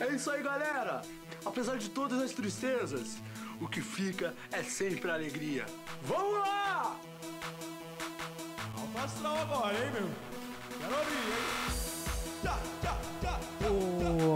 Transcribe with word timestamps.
É 0.00 0.08
isso 0.14 0.30
aí, 0.30 0.42
galera! 0.42 1.02
Apesar 1.44 1.76
de 1.76 1.88
todas 1.88 2.20
as 2.20 2.32
tristezas, 2.32 3.16
o 3.60 3.68
que 3.68 3.80
fica 3.80 4.34
é 4.50 4.62
sempre 4.62 5.10
a 5.10 5.14
alegria. 5.14 5.66
Vamos 6.02 6.38
lá! 6.38 6.98
Alto 8.76 8.98
astral 8.98 9.38
agora, 9.38 9.74
hein, 9.74 9.92
meu? 9.92 10.08
Quero 10.80 10.98
ouvir, 10.98 11.14
hein? 11.14 11.64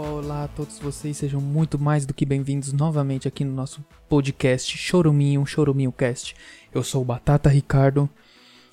Olá 0.01 0.45
a 0.45 0.47
todos 0.47 0.79
vocês, 0.79 1.17
sejam 1.17 1.41
muito 1.41 1.77
mais 1.77 2.05
do 2.05 2.13
que 2.13 2.25
bem-vindos 2.25 2.73
novamente 2.73 3.27
aqui 3.27 3.43
no 3.43 3.53
nosso 3.53 3.85
podcast 4.07 4.77
Choruminho, 4.77 5.45
Choruminho 5.45 5.91
Cast. 5.91 6.35
Eu 6.73 6.83
sou 6.83 7.01
o 7.01 7.05
Batata 7.05 7.49
Ricardo 7.49 8.09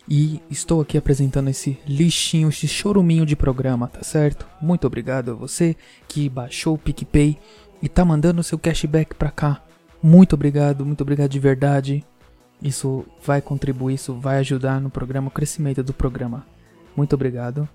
e 0.08 0.40
estou 0.48 0.80
aqui 0.80 0.96
apresentando 0.96 1.48
esse 1.48 1.78
lixinho, 1.86 2.48
esse 2.48 2.68
choruminho 2.68 3.26
de 3.26 3.34
programa, 3.34 3.88
tá 3.88 4.02
certo? 4.02 4.46
Muito 4.60 4.86
obrigado 4.86 5.32
a 5.32 5.34
você 5.34 5.76
que 6.06 6.28
baixou 6.28 6.74
o 6.74 6.78
PicPay 6.78 7.38
e 7.82 7.88
tá 7.88 8.04
mandando 8.04 8.42
seu 8.42 8.58
cashback 8.58 9.14
pra 9.14 9.30
cá. 9.30 9.62
Muito 10.02 10.34
obrigado, 10.34 10.86
muito 10.86 11.00
obrigado 11.00 11.30
de 11.30 11.40
verdade. 11.40 12.04
Isso 12.62 13.04
vai 13.22 13.42
contribuir, 13.42 13.94
isso 13.94 14.14
vai 14.14 14.38
ajudar 14.38 14.80
no 14.80 14.90
programa, 14.90 15.28
o 15.28 15.32
crescimento 15.32 15.82
do 15.82 15.92
programa. 15.92 16.46
Muito 16.96 17.14
obrigado. 17.14 17.68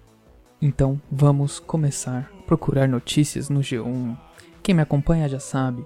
Então 0.61 1.01
vamos 1.11 1.59
começar 1.59 2.31
a 2.39 2.43
procurar 2.43 2.87
notícias 2.87 3.49
no 3.49 3.59
G1. 3.59 4.17
Quem 4.63 4.75
me 4.75 4.81
acompanha 4.81 5.27
já 5.27 5.39
sabe, 5.39 5.85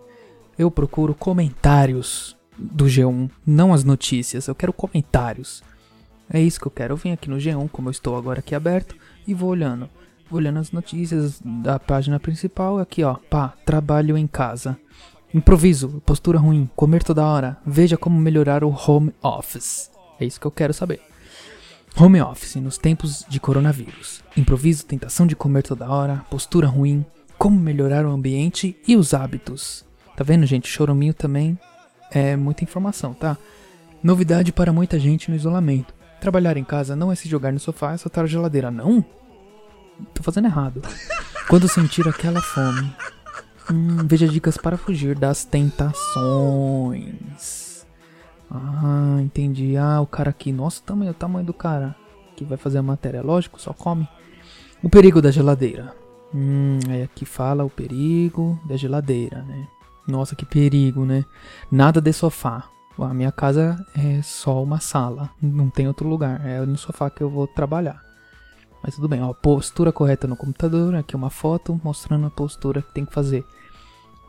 eu 0.57 0.69
procuro 0.69 1.15
comentários 1.15 2.37
do 2.57 2.85
G1, 2.85 3.29
não 3.45 3.73
as 3.73 3.83
notícias, 3.83 4.47
eu 4.47 4.55
quero 4.55 4.71
comentários. 4.71 5.63
É 6.29 6.39
isso 6.39 6.59
que 6.59 6.67
eu 6.67 6.71
quero. 6.71 6.93
Eu 6.93 6.97
venho 6.97 7.13
aqui 7.13 7.29
no 7.29 7.37
G1, 7.37 7.69
como 7.69 7.87
eu 7.87 7.91
estou 7.91 8.15
agora 8.17 8.39
aqui 8.39 8.55
aberto, 8.55 8.95
e 9.27 9.33
vou 9.33 9.49
olhando. 9.49 9.89
Vou 10.29 10.39
olhando 10.39 10.59
as 10.59 10.71
notícias 10.71 11.39
da 11.43 11.79
página 11.79 12.19
principal. 12.19 12.79
Aqui, 12.79 13.03
ó. 13.03 13.15
Pá, 13.29 13.53
trabalho 13.65 14.17
em 14.17 14.27
casa. 14.27 14.77
Improviso, 15.33 16.01
postura 16.05 16.39
ruim, 16.39 16.69
comer 16.75 17.03
toda 17.03 17.25
hora. 17.25 17.57
Veja 17.65 17.97
como 17.97 18.19
melhorar 18.19 18.63
o 18.63 18.69
home 18.69 19.13
office. 19.21 19.91
É 20.19 20.25
isso 20.25 20.39
que 20.39 20.47
eu 20.47 20.51
quero 20.51 20.73
saber. 20.73 21.01
Home 21.97 22.21
office 22.21 22.55
nos 22.55 22.77
tempos 22.77 23.25
de 23.27 23.39
coronavírus. 23.39 24.23
Improviso, 24.35 24.85
tentação 24.85 25.27
de 25.27 25.35
comer 25.35 25.63
toda 25.63 25.89
hora, 25.89 26.25
postura 26.29 26.67
ruim, 26.67 27.05
como 27.37 27.59
melhorar 27.59 28.05
o 28.05 28.11
ambiente 28.11 28.75
e 28.87 28.95
os 28.95 29.13
hábitos. 29.13 29.85
Tá 30.15 30.23
vendo, 30.23 30.45
gente? 30.45 30.67
Choruminho 30.67 31.13
também 31.13 31.57
é 32.11 32.35
muita 32.35 32.63
informação, 32.63 33.13
tá? 33.13 33.37
Novidade 34.01 34.51
para 34.51 34.73
muita 34.73 34.99
gente 34.99 35.29
no 35.29 35.35
isolamento. 35.35 35.93
Trabalhar 36.19 36.57
em 36.57 36.63
casa 36.63 36.95
não 36.95 37.11
é 37.11 37.15
se 37.15 37.27
jogar 37.29 37.51
no 37.51 37.59
sofá 37.59 37.93
e 37.93 37.97
soltar 37.97 38.23
a 38.23 38.27
geladeira, 38.27 38.71
não? 38.71 39.03
Tô 40.13 40.23
fazendo 40.23 40.45
errado. 40.45 40.81
Quando 41.47 41.67
sentir 41.67 42.07
aquela 42.07 42.41
fome, 42.41 42.93
hum, 43.71 44.05
veja 44.05 44.27
dicas 44.27 44.57
para 44.57 44.77
fugir 44.77 45.17
das 45.17 45.45
tentações. 45.45 46.15
Ah, 48.49 49.17
entendi. 49.21 49.77
Ah, 49.77 50.01
o 50.01 50.07
cara 50.07 50.29
aqui, 50.31 50.51
nossa, 50.51 50.81
o 50.81 50.83
tamanho, 50.83 51.11
o 51.11 51.15
tamanho 51.15 51.45
do 51.45 51.53
cara 51.53 51.95
que 52.35 52.43
vai 52.43 52.57
fazer 52.57 52.79
a 52.79 52.83
matéria, 52.83 53.21
lógico, 53.21 53.61
só 53.61 53.73
come. 53.73 54.07
O 54.83 54.89
perigo 54.89 55.21
da 55.21 55.31
geladeira. 55.31 55.95
Hum, 56.33 56.79
aí 56.89 57.03
aqui 57.03 57.25
fala 57.25 57.63
o 57.63 57.69
perigo 57.69 58.59
da 58.67 58.75
geladeira, 58.75 59.41
né? 59.43 59.67
Nossa, 60.07 60.35
que 60.35 60.45
perigo, 60.45 61.05
né? 61.05 61.25
Nada 61.71 62.01
de 62.01 62.11
sofá. 62.11 62.69
A 62.97 63.13
minha 63.13 63.31
casa 63.31 63.85
é 63.93 64.21
só 64.21 64.63
uma 64.63 64.79
sala, 64.79 65.29
não 65.41 65.69
tem 65.69 65.87
outro 65.87 66.07
lugar. 66.07 66.45
É 66.45 66.65
no 66.65 66.77
sofá 66.77 67.09
que 67.09 67.21
eu 67.21 67.29
vou 67.29 67.47
trabalhar. 67.47 68.03
Mas 68.81 68.95
tudo 68.95 69.09
bem, 69.09 69.21
ó, 69.21 69.33
postura 69.33 69.91
correta 69.91 70.27
no 70.27 70.37
computador, 70.37 70.95
aqui 70.95 71.15
uma 71.15 71.29
foto 71.29 71.79
mostrando 71.83 72.27
a 72.27 72.29
postura 72.29 72.81
que 72.81 72.93
tem 72.93 73.05
que 73.05 73.13
fazer. 73.13 73.43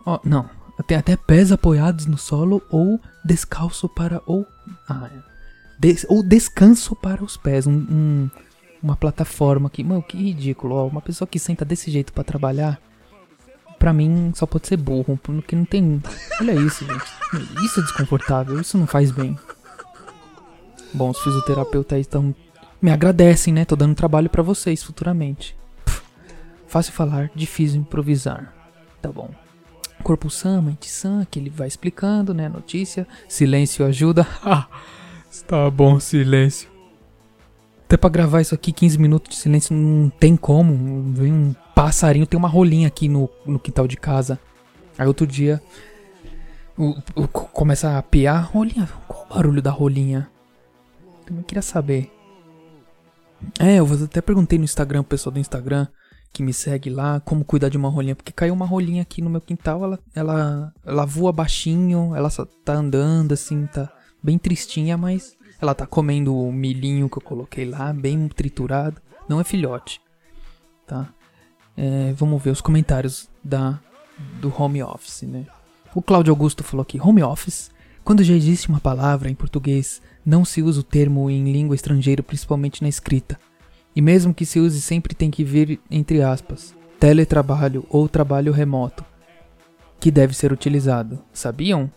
Ó, 0.04 0.18
não, 0.24 0.48
tem 0.86 0.96
até 0.96 1.16
pés 1.16 1.52
apoiados 1.52 2.06
no 2.06 2.16
solo 2.16 2.62
ou 2.70 3.00
descalço 3.24 3.88
para 3.88 4.22
ou 4.26 4.46
ah, 4.88 5.10
é. 5.12 5.36
Des, 5.78 6.06
ou 6.08 6.22
descanso 6.22 6.96
para 6.96 7.22
os 7.22 7.36
pés, 7.36 7.66
um, 7.66 7.72
um, 7.72 8.30
uma 8.82 8.96
plataforma 8.96 9.66
aqui. 9.66 9.84
Mano, 9.84 10.02
que 10.02 10.16
ridículo, 10.16 10.74
ó, 10.74 10.86
uma 10.86 11.02
pessoa 11.02 11.28
que 11.28 11.38
senta 11.38 11.64
desse 11.64 11.90
jeito 11.90 12.12
para 12.12 12.24
trabalhar 12.24 12.80
pra 13.78 13.92
mim 13.92 14.32
só 14.34 14.46
pode 14.46 14.66
ser 14.66 14.78
burro, 14.78 15.18
porque 15.22 15.54
não 15.54 15.64
tem. 15.64 16.02
Olha 16.40 16.54
isso, 16.54 16.84
gente. 16.84 17.15
Isso 17.64 17.80
é 17.80 17.82
desconfortável, 17.82 18.60
isso 18.60 18.78
não 18.78 18.86
faz 18.86 19.10
bem. 19.10 19.38
Bom, 20.92 21.10
os 21.10 21.18
fisioterapeutas 21.20 22.00
estão. 22.00 22.34
Me 22.80 22.90
agradecem, 22.90 23.52
né? 23.52 23.64
Tô 23.64 23.74
dando 23.74 23.94
trabalho 23.94 24.30
para 24.30 24.42
vocês 24.42 24.82
futuramente. 24.82 25.56
Pff, 25.84 26.02
fácil 26.66 26.92
falar, 26.92 27.30
difícil 27.34 27.80
improvisar. 27.80 28.54
Tá 29.02 29.10
bom. 29.10 29.30
Corpo 30.02 30.30
sã, 30.30 30.62
mente 30.62 30.88
sã, 30.88 31.26
que 31.28 31.38
ele 31.38 31.50
vai 31.50 31.66
explicando, 31.66 32.32
né? 32.32 32.48
Notícia. 32.48 33.06
Silêncio 33.28 33.84
ajuda. 33.84 34.26
Está 35.30 35.68
bom, 35.70 35.98
silêncio. 35.98 36.68
Até 37.84 37.96
pra 37.96 38.10
gravar 38.10 38.40
isso 38.40 38.54
aqui, 38.54 38.72
15 38.72 38.98
minutos 38.98 39.30
de 39.30 39.36
silêncio, 39.36 39.74
não 39.74 40.08
tem 40.10 40.36
como. 40.36 41.12
Vem 41.12 41.32
um 41.32 41.54
passarinho, 41.74 42.26
tem 42.26 42.38
uma 42.38 42.48
rolinha 42.48 42.88
aqui 42.88 43.08
no, 43.08 43.28
no 43.44 43.58
quintal 43.58 43.86
de 43.86 43.96
casa. 43.96 44.40
Aí 44.98 45.06
outro 45.06 45.26
dia, 45.26 45.62
o, 46.76 46.96
o, 47.14 47.28
começa 47.28 47.96
a 47.96 48.02
piar. 48.02 48.50
Rolinha, 48.52 48.88
qual 49.08 49.24
o 49.24 49.34
barulho 49.34 49.62
da 49.62 49.70
rolinha? 49.70 50.30
Também 51.24 51.42
queria 51.42 51.62
saber. 51.62 52.12
É, 53.58 53.76
eu 53.76 53.86
até 54.04 54.20
perguntei 54.20 54.58
no 54.58 54.64
Instagram, 54.64 55.02
pro 55.02 55.10
pessoal 55.10 55.32
do 55.32 55.40
Instagram 55.40 55.86
que 56.32 56.42
me 56.42 56.52
segue 56.52 56.90
lá, 56.90 57.18
como 57.20 57.44
cuidar 57.44 57.70
de 57.70 57.78
uma 57.78 57.88
rolinha. 57.88 58.14
Porque 58.14 58.30
caiu 58.30 58.52
uma 58.52 58.66
rolinha 58.66 59.00
aqui 59.00 59.22
no 59.22 59.30
meu 59.30 59.40
quintal, 59.40 59.82
ela, 59.82 59.98
ela, 60.14 60.72
ela 60.84 61.06
voa 61.06 61.32
baixinho, 61.32 62.14
ela 62.14 62.28
só 62.28 62.44
tá 62.44 62.74
andando 62.74 63.32
assim, 63.32 63.66
tá 63.66 63.90
bem 64.22 64.36
tristinha, 64.36 64.98
mas 64.98 65.34
ela 65.60 65.74
tá 65.74 65.86
comendo 65.86 66.36
o 66.36 66.52
milhinho 66.52 67.08
que 67.08 67.16
eu 67.16 67.22
coloquei 67.22 67.64
lá, 67.64 67.90
bem 67.90 68.28
triturado. 68.28 69.00
Não 69.26 69.40
é 69.40 69.44
filhote, 69.44 70.00
tá? 70.86 71.08
É, 71.74 72.12
vamos 72.12 72.42
ver 72.42 72.50
os 72.50 72.60
comentários 72.60 73.30
da 73.42 73.80
do 74.40 74.52
home 74.54 74.82
office, 74.82 75.22
né? 75.22 75.46
O 75.96 76.02
Cláudio 76.02 76.30
Augusto 76.30 76.62
falou 76.62 76.82
aqui: 76.82 77.00
home 77.00 77.22
office. 77.22 77.70
Quando 78.04 78.22
já 78.22 78.34
existe 78.34 78.68
uma 78.68 78.78
palavra 78.78 79.30
em 79.30 79.34
português, 79.34 80.02
não 80.26 80.44
se 80.44 80.60
usa 80.60 80.80
o 80.80 80.82
termo 80.82 81.30
em 81.30 81.50
língua 81.50 81.74
estrangeira, 81.74 82.22
principalmente 82.22 82.82
na 82.82 82.88
escrita. 82.90 83.38
E 83.94 84.02
mesmo 84.02 84.34
que 84.34 84.44
se 84.44 84.60
use, 84.60 84.82
sempre 84.82 85.14
tem 85.14 85.30
que 85.30 85.42
vir 85.42 85.80
entre 85.90 86.20
aspas, 86.22 86.74
teletrabalho 87.00 87.86
ou 87.88 88.10
trabalho 88.10 88.52
remoto, 88.52 89.02
que 89.98 90.10
deve 90.10 90.34
ser 90.34 90.52
utilizado. 90.52 91.18
Sabiam? 91.32 91.90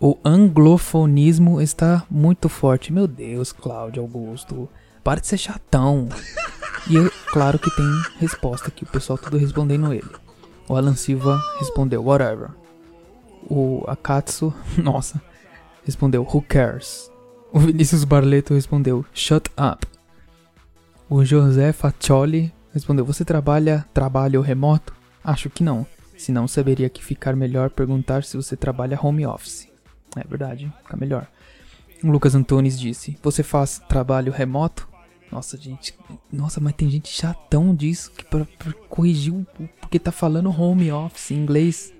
O 0.00 0.16
anglofonismo 0.24 1.60
está 1.60 2.06
muito 2.10 2.48
forte. 2.48 2.90
Meu 2.90 3.06
Deus, 3.06 3.52
Cláudio 3.52 4.02
Augusto. 4.02 4.66
Para 5.04 5.20
de 5.20 5.26
ser 5.26 5.36
chatão. 5.36 6.08
E 6.88 6.96
eu, 6.96 7.12
claro 7.30 7.58
que 7.58 7.70
tem 7.76 8.02
resposta 8.18 8.68
aqui, 8.68 8.84
o 8.84 8.86
pessoal 8.86 9.18
tudo 9.18 9.36
respondendo 9.36 9.92
ele. 9.92 10.10
O 10.66 10.74
Alan 10.74 10.96
Silva 10.96 11.38
respondeu, 11.60 12.02
whatever. 12.02 12.61
O 13.48 13.84
Akatsu, 13.86 14.52
nossa, 14.78 15.20
respondeu, 15.84 16.22
who 16.22 16.42
cares? 16.42 17.10
O 17.52 17.58
Vinícius 17.58 18.04
Barleto 18.04 18.54
respondeu, 18.54 19.04
shut 19.12 19.50
up. 19.50 19.86
O 21.08 21.24
José 21.24 21.72
Faccioli 21.72 22.52
respondeu, 22.72 23.04
você 23.04 23.24
trabalha 23.24 23.84
trabalho 23.92 24.40
remoto? 24.40 24.94
Acho 25.22 25.50
que 25.50 25.62
não. 25.62 25.86
Senão 26.16 26.46
saberia 26.46 26.88
que 26.88 27.04
ficar 27.04 27.34
melhor 27.34 27.70
perguntar 27.70 28.24
se 28.24 28.36
você 28.36 28.56
trabalha 28.56 28.98
home 29.00 29.26
office. 29.26 29.68
É 30.16 30.26
verdade, 30.26 30.72
fica 30.82 30.96
melhor. 30.96 31.26
O 32.02 32.10
Lucas 32.10 32.34
Antunes 32.34 32.78
disse: 32.78 33.18
Você 33.22 33.42
faz 33.42 33.80
trabalho 33.88 34.32
remoto? 34.32 34.88
Nossa, 35.30 35.56
gente. 35.56 35.94
Nossa, 36.30 36.60
mas 36.60 36.74
tem 36.74 36.90
gente 36.90 37.08
chatão 37.08 37.74
disso 37.74 38.10
que 38.10 38.24
pra, 38.24 38.44
pra 38.44 38.72
corrigir 38.88 39.32
o. 39.32 39.46
Porque 39.80 39.98
tá 39.98 40.12
falando 40.12 40.50
home 40.50 40.92
office 40.92 41.30
em 41.30 41.36
inglês. 41.36 41.92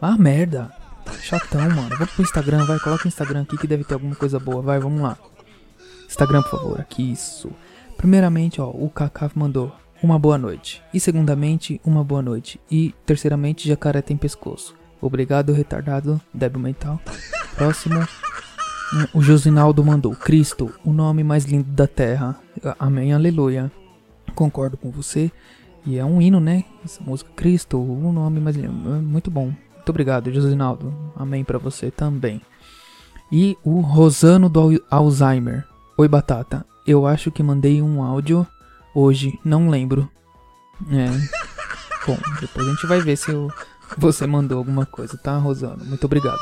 Ah, 0.00 0.16
merda. 0.16 0.72
Chatão, 1.20 1.62
mano. 1.70 1.90
Vamos 1.90 2.12
pro 2.12 2.22
Instagram, 2.22 2.64
vai. 2.64 2.78
Coloca 2.78 3.04
o 3.04 3.08
Instagram 3.08 3.42
aqui 3.42 3.56
que 3.56 3.66
deve 3.66 3.84
ter 3.84 3.94
alguma 3.94 4.14
coisa 4.14 4.38
boa. 4.38 4.62
Vai, 4.62 4.78
vamos 4.78 5.00
lá. 5.00 5.16
Instagram, 6.06 6.42
por 6.42 6.50
favor. 6.50 6.80
Aqui, 6.80 7.12
isso. 7.12 7.50
Primeiramente, 7.96 8.60
ó, 8.60 8.68
o 8.68 8.88
Kaká 8.88 9.30
mandou 9.34 9.74
uma 10.02 10.18
boa 10.18 10.38
noite. 10.38 10.82
E 10.92 11.00
segundamente, 11.00 11.80
uma 11.84 12.04
boa 12.04 12.22
noite. 12.22 12.60
E 12.70 12.94
terceiramente, 13.04 13.68
jacaré 13.68 14.00
tem 14.00 14.16
pescoço. 14.16 14.74
Obrigado, 15.00 15.52
retardado, 15.52 16.20
débil 16.32 16.60
mental. 16.60 17.00
Próximo. 17.56 18.06
O 19.12 19.20
Josinaldo 19.20 19.84
mandou: 19.84 20.14
Cristo, 20.14 20.72
o 20.84 20.92
nome 20.92 21.22
mais 21.22 21.44
lindo 21.44 21.70
da 21.70 21.86
terra. 21.86 22.38
Amém, 22.78 23.12
aleluia. 23.12 23.70
Concordo 24.34 24.76
com 24.76 24.90
você. 24.90 25.30
E 25.84 25.96
é 25.96 26.04
um 26.04 26.20
hino, 26.20 26.40
né? 26.40 26.64
Essa 26.84 27.02
música, 27.02 27.30
Cristo, 27.34 27.78
o 27.78 28.12
nome 28.12 28.40
mais 28.40 28.56
lindo. 28.56 28.72
Muito 28.72 29.30
bom. 29.30 29.52
Muito 29.88 29.96
obrigado, 29.96 30.30
Josinaldo. 30.30 30.94
Amém 31.16 31.42
para 31.42 31.56
você 31.56 31.90
também. 31.90 32.42
E 33.32 33.56
o 33.64 33.80
Rosano 33.80 34.46
do 34.46 34.84
Alzheimer. 34.90 35.66
Oi, 35.96 36.06
Batata. 36.06 36.62
Eu 36.86 37.06
acho 37.06 37.30
que 37.30 37.42
mandei 37.42 37.80
um 37.80 38.02
áudio 38.02 38.46
hoje, 38.94 39.40
não 39.42 39.70
lembro. 39.70 40.06
É. 40.90 41.06
Bom, 42.06 42.18
depois 42.38 42.68
a 42.68 42.70
gente 42.70 42.86
vai 42.86 43.00
ver 43.00 43.16
se 43.16 43.30
eu 43.30 43.50
você 43.96 44.26
mandou 44.26 44.58
alguma 44.58 44.84
coisa, 44.84 45.16
tá, 45.16 45.38
Rosana? 45.38 45.82
Muito 45.82 46.04
obrigado. 46.04 46.38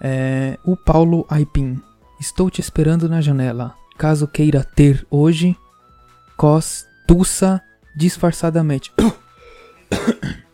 É, 0.00 0.58
o 0.64 0.76
Paulo 0.76 1.24
Aipim. 1.28 1.80
Estou 2.18 2.50
te 2.50 2.60
esperando 2.60 3.08
na 3.08 3.20
janela. 3.20 3.72
Caso 3.96 4.26
queira 4.26 4.64
ter 4.64 5.06
hoje, 5.08 5.56
cos, 6.36 6.86
tussa 7.06 7.62
disfarçadamente. 7.94 8.92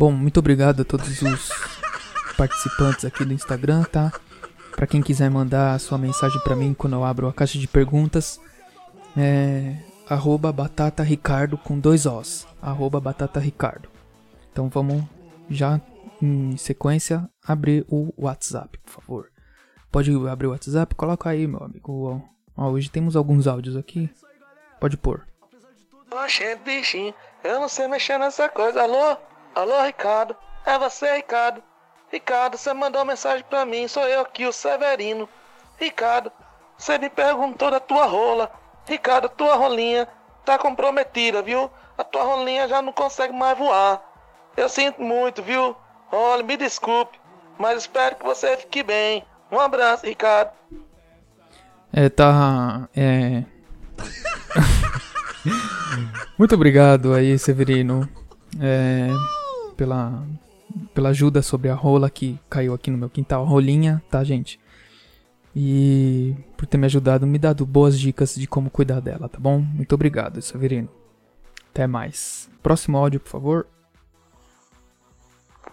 Bom, 0.00 0.12
muito 0.12 0.40
obrigado 0.40 0.80
a 0.80 0.84
todos 0.86 1.20
os 1.20 1.50
participantes 2.34 3.04
aqui 3.04 3.22
do 3.22 3.34
Instagram, 3.34 3.82
tá? 3.82 4.10
Para 4.74 4.86
quem 4.86 5.02
quiser 5.02 5.30
mandar 5.30 5.74
a 5.74 5.78
sua 5.78 5.98
mensagem 5.98 6.40
para 6.40 6.56
mim 6.56 6.72
quando 6.72 6.94
eu 6.94 7.04
abro 7.04 7.28
a 7.28 7.34
caixa 7.34 7.58
de 7.58 7.68
perguntas, 7.68 8.40
é 9.14 9.76
arroba 10.08 10.50
batata 10.50 11.02
ricardo 11.02 11.58
com 11.58 11.78
dois 11.78 12.06
Os, 12.06 12.46
arroba 12.62 12.98
batata 12.98 13.38
ricardo. 13.38 13.90
Então 14.50 14.70
vamos 14.70 15.04
já 15.50 15.78
em 16.22 16.56
sequência 16.56 17.28
abrir 17.46 17.84
o 17.86 18.10
WhatsApp, 18.16 18.78
por 18.78 18.90
favor. 18.90 19.30
Pode 19.92 20.10
abrir 20.30 20.46
o 20.46 20.52
WhatsApp, 20.52 20.94
coloca 20.94 21.28
aí, 21.28 21.46
meu 21.46 21.62
amigo. 21.62 22.24
Ó, 22.56 22.70
hoje 22.70 22.90
temos 22.90 23.16
alguns 23.16 23.46
áudios 23.46 23.76
aqui. 23.76 24.08
Pode 24.80 24.96
pôr. 24.96 25.26
Oxê, 26.10 26.56
bichinho, 26.56 27.12
eu 27.44 27.60
não 27.60 27.68
sei 27.68 27.86
mexer 27.86 28.18
nessa 28.18 28.48
coisa. 28.48 28.80
Alô? 28.80 29.28
Alô, 29.54 29.82
Ricardo? 29.82 30.36
É 30.64 30.78
você, 30.78 31.16
Ricardo? 31.16 31.62
Ricardo, 32.10 32.56
você 32.56 32.72
mandou 32.72 33.00
uma 33.00 33.12
mensagem 33.12 33.44
pra 33.48 33.64
mim, 33.64 33.88
sou 33.88 34.06
eu 34.06 34.20
aqui, 34.20 34.46
o 34.46 34.52
Severino. 34.52 35.28
Ricardo, 35.78 36.30
você 36.76 36.98
me 36.98 37.08
perguntou 37.08 37.70
da 37.70 37.80
tua 37.80 38.06
rola. 38.06 38.50
Ricardo, 38.86 39.28
tua 39.28 39.54
rolinha 39.54 40.08
tá 40.44 40.58
comprometida, 40.58 41.42
viu? 41.42 41.70
A 41.96 42.02
tua 42.02 42.22
rolinha 42.22 42.66
já 42.66 42.82
não 42.82 42.92
consegue 42.92 43.32
mais 43.32 43.56
voar. 43.56 44.02
Eu 44.56 44.68
sinto 44.68 45.02
muito, 45.02 45.42
viu? 45.42 45.76
Olha, 46.10 46.42
me 46.42 46.56
desculpe, 46.56 47.18
mas 47.58 47.82
espero 47.82 48.16
que 48.16 48.24
você 48.24 48.56
fique 48.56 48.82
bem. 48.82 49.24
Um 49.50 49.60
abraço, 49.60 50.06
Ricardo. 50.06 50.50
É, 51.92 52.08
tá. 52.08 52.88
É. 52.96 53.44
Muito 56.38 56.54
obrigado 56.54 57.14
aí, 57.14 57.38
Severino, 57.38 58.08
é, 58.60 59.08
pela, 59.80 60.22
pela 60.92 61.08
ajuda 61.08 61.40
sobre 61.40 61.70
a 61.70 61.74
rola 61.74 62.10
que 62.10 62.38
caiu 62.50 62.74
aqui 62.74 62.90
no 62.90 62.98
meu 62.98 63.08
quintal. 63.08 63.46
Rolinha, 63.46 64.02
tá, 64.10 64.22
gente? 64.22 64.60
E 65.56 66.34
por 66.54 66.66
ter 66.66 66.76
me 66.76 66.84
ajudado, 66.84 67.26
me 67.26 67.38
dado 67.38 67.64
boas 67.64 67.98
dicas 67.98 68.34
de 68.34 68.46
como 68.46 68.68
cuidar 68.68 69.00
dela, 69.00 69.26
tá 69.26 69.38
bom? 69.38 69.58
Muito 69.58 69.94
obrigado, 69.94 70.42
Severino. 70.42 70.90
Até 71.70 71.86
mais. 71.86 72.50
Próximo 72.62 72.98
áudio, 72.98 73.20
por 73.20 73.30
favor. 73.30 73.66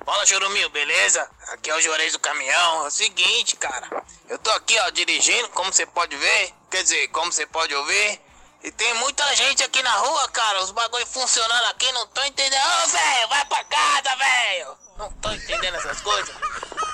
Fala, 0.05 0.25
Churumil, 0.25 0.69
beleza? 0.69 1.29
Aqui 1.51 1.69
é 1.69 1.75
o 1.75 1.81
Juarez 1.81 2.13
do 2.13 2.19
caminhão. 2.19 2.85
É 2.85 2.87
o 2.87 2.89
seguinte, 2.89 3.57
cara. 3.57 4.03
Eu 4.29 4.39
tô 4.39 4.49
aqui, 4.51 4.73
ó, 4.79 4.89
dirigindo, 4.89 5.49
como 5.49 5.73
você 5.73 5.85
pode 5.85 6.15
ver. 6.15 6.53
Quer 6.71 6.81
dizer, 6.81 7.09
como 7.09 7.29
você 7.29 7.45
pode 7.45 7.75
ouvir. 7.75 8.21
E 8.63 8.71
tem 8.71 8.93
muita 8.95 9.23
gente 9.35 9.63
aqui 9.63 9.81
na 9.83 9.91
rua, 9.91 10.27
cara. 10.29 10.63
Os 10.63 10.71
bagulho 10.71 11.05
funcionando 11.05 11.65
aqui, 11.71 11.91
não 11.91 12.07
tô 12.07 12.23
entendendo. 12.23 12.61
Ô, 12.83 12.87
velho, 12.87 13.27
vai 13.29 13.45
pra 13.45 13.63
casa, 13.63 14.15
velho. 14.15 14.77
Não 14.97 15.11
tô 15.13 15.31
entendendo 15.31 15.75
essas 15.75 16.01
coisas. 16.01 16.35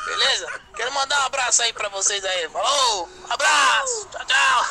Beleza? 0.06 0.62
Quero 0.76 0.94
mandar 0.94 1.22
um 1.22 1.26
abraço 1.26 1.62
aí 1.62 1.72
pra 1.74 1.90
vocês 1.90 2.24
aí. 2.24 2.50
Falou! 2.50 3.10
Abraço! 3.30 4.08
Tchau, 4.12 4.26
tchau! 4.26 4.64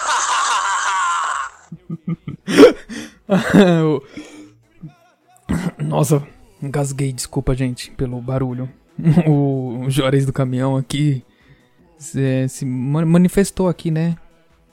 Nossa, 5.79 6.27
engasguei, 6.63 7.13
desculpa, 7.13 7.55
gente, 7.55 7.91
pelo 7.93 8.21
barulho. 8.21 8.73
o 9.27 9.87
Juarez 9.89 10.27
do 10.27 10.33
caminhão 10.33 10.77
aqui 10.77 11.25
se, 11.99 12.49
se 12.49 12.65
manifestou 12.65 13.69
aqui, 13.69 13.91
né? 13.91 14.17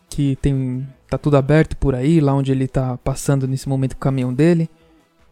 Que 0.09 0.35
tem 0.37 0.87
tá 1.09 1.17
tudo 1.17 1.37
aberto 1.37 1.75
por 1.75 1.95
aí, 1.95 2.19
lá 2.19 2.33
onde 2.33 2.51
ele 2.51 2.67
tá 2.67 2.97
passando 2.97 3.47
nesse 3.47 3.67
momento 3.67 3.93
o 3.93 3.97
caminhão 3.97 4.33
dele. 4.33 4.69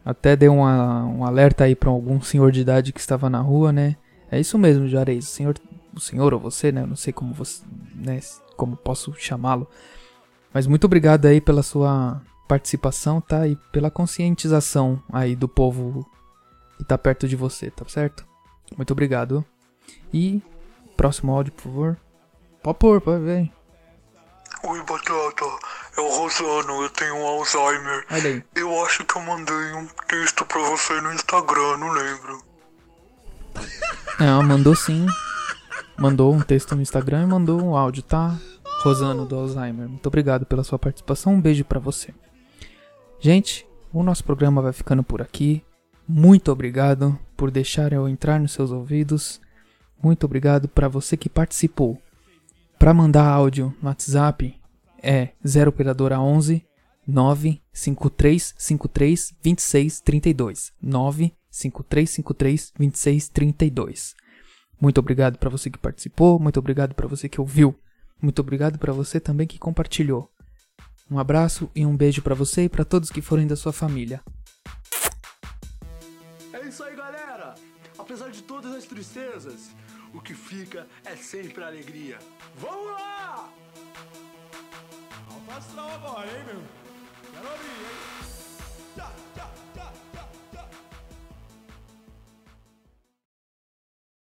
Até 0.03 0.35
deu 0.35 0.53
uma, 0.53 1.06
um 1.06 1.25
alerta 1.25 1.65
aí 1.65 1.75
para 1.75 1.89
algum 1.89 2.21
senhor 2.21 2.51
de 2.51 2.62
idade 2.62 2.94
que 2.94 3.00
estava 3.00 3.29
na 3.29 3.41
rua, 3.41 3.71
né? 3.71 3.97
É 4.31 4.39
isso 4.39 4.57
mesmo, 4.57 4.88
Juarez. 4.88 5.25
O 5.25 5.27
senhor, 5.27 5.56
o 5.94 6.00
senhor 6.00 6.33
ou 6.33 6.39
você, 6.39 6.71
né? 6.71 6.81
Eu 6.81 6.88
não 6.88 6.95
sei 6.95 7.12
como 7.13 7.33
você, 7.33 7.63
né? 7.94 8.19
Como 8.56 8.75
posso 8.75 9.13
chamá-lo. 9.18 9.68
Mas 10.53 10.65
muito 10.65 10.85
obrigado 10.85 11.25
aí 11.25 11.41
pela 11.41 11.62
sua 11.62 12.21
participação, 12.47 13.19
tá? 13.19 13.47
E 13.47 13.56
pela 13.71 13.91
conscientização 13.91 15.01
aí 15.12 15.35
do 15.35 15.47
povo 15.47 16.09
que 16.77 16.85
tá 16.85 16.97
perto 16.97 17.27
de 17.27 17.35
você, 17.35 17.69
tá 17.69 17.85
certo? 17.88 18.25
Muito 18.75 18.91
obrigado. 18.91 19.45
E 20.13 20.41
próximo 20.95 21.33
áudio, 21.33 21.53
por 21.53 21.63
favor. 21.63 21.97
Pode 22.63 22.79
pôr, 22.79 23.01
pode 23.01 23.24
ver. 23.24 23.51
Oi, 24.63 24.79
Batata. 24.79 25.66
É 25.97 26.01
o 26.01 26.09
Rosano, 26.09 26.83
eu 26.83 26.89
tenho 26.91 27.15
Alzheimer. 27.25 28.05
Olha 28.11 28.29
aí. 28.29 28.44
Eu 28.55 28.85
acho 28.85 29.03
que 29.03 29.17
eu 29.17 29.21
mandei 29.23 29.73
um 29.73 29.88
texto 30.07 30.45
pra 30.45 30.61
você 30.61 31.01
no 31.01 31.11
Instagram, 31.11 31.77
não 31.77 31.91
lembro. 31.91 32.44
É, 34.19 34.44
mandou 34.44 34.75
sim. 34.75 35.07
Mandou 35.97 36.31
um 36.31 36.39
texto 36.39 36.75
no 36.75 36.83
Instagram 36.83 37.23
e 37.23 37.25
mandou 37.25 37.59
um 37.59 37.75
áudio, 37.75 38.03
tá? 38.03 38.38
Rosano 38.83 39.25
do 39.25 39.35
Alzheimer. 39.35 39.89
Muito 39.89 40.05
obrigado 40.05 40.45
pela 40.45 40.63
sua 40.63 40.77
participação. 40.77 41.33
Um 41.33 41.41
beijo 41.41 41.65
para 41.65 41.79
você. 41.79 42.13
Gente, 43.19 43.67
o 43.91 44.03
nosso 44.03 44.23
programa 44.23 44.61
vai 44.61 44.73
ficando 44.73 45.01
por 45.01 45.19
aqui. 45.19 45.63
Muito 46.07 46.51
obrigado 46.51 47.17
por 47.35 47.50
deixar 47.50 47.91
eu 47.91 48.07
entrar 48.07 48.39
nos 48.39 48.51
seus 48.51 48.71
ouvidos. 48.71 49.41
Muito 50.01 50.25
obrigado 50.25 50.67
para 50.67 50.88
você 50.88 51.17
que 51.17 51.27
participou. 51.27 52.00
Para 52.77 52.93
mandar 52.93 53.27
áudio 53.27 53.73
no 53.81 53.89
WhatsApp 53.89 54.55
é 55.01 55.29
0 55.45 55.69
operadora 55.69 56.19
11 56.19 56.65
95353 57.07 59.35
2632 59.41 60.73
95353 60.81 62.73
2632. 62.77 64.15
Muito 64.79 64.99
obrigado 64.99 65.38
para 65.38 65.49
você 65.49 65.71
que 65.71 65.77
participou, 65.77 66.39
muito 66.39 66.59
obrigado 66.59 66.94
para 66.94 67.07
você 67.07 67.29
que 67.29 67.41
ouviu, 67.41 67.75
muito 68.21 68.39
obrigado 68.39 68.77
para 68.77 68.94
você 68.94 69.19
também 69.19 69.47
que 69.47 69.57
compartilhou. 69.57 70.29
Um 71.09 71.17
abraço 71.17 71.72
e 71.74 71.86
um 71.86 71.95
beijo 71.95 72.22
para 72.22 72.36
você 72.36 72.65
e 72.65 72.69
para 72.69 72.83
todos 72.83 73.10
que 73.10 73.22
forem 73.22 73.48
da 73.48 73.55
sua 73.55 73.72
família. 73.72 74.22
É 76.51 76.67
isso 76.67 76.83
aí, 76.83 76.93
galera. 76.95 77.55
Apesar 77.98 78.29
de 78.29 78.43
todas 78.43 78.74
as 78.74 78.83
tristezas, 78.83 79.69
o 80.13 80.19
que 80.19 80.33
fica 80.33 80.86
é 81.05 81.15
sempre 81.15 81.63
a 81.63 81.67
alegria. 81.67 82.19
Vamos 82.57 82.91
lá! 82.91 83.47
Alto 85.48 85.60
astral 85.60 85.89
agora, 85.92 86.27
hein, 86.27 86.44
meu? 86.44 86.62
Quero 87.32 87.50
ouvir, 87.50 87.70
hein? 87.70 88.25
Tchá, 88.96 89.04
tchá. 89.06 89.26